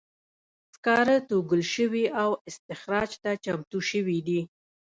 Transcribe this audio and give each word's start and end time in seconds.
سکاره 0.73 1.17
توږل 1.29 1.61
شوي 1.73 2.05
او 2.21 2.29
استخراج 2.49 3.09
ته 3.23 3.31
چمتو 3.43 3.79
شوي 3.89 4.19
دي. 4.27 4.39